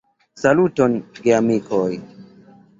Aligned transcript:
Saluton, 0.43 0.97
geamikoj! 1.27 1.93